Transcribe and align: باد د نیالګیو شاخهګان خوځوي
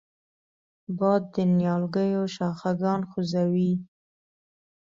باد 0.99 1.23
د 1.35 1.35
نیالګیو 1.57 2.23
شاخهګان 2.35 2.99
خوځوي 3.09 3.71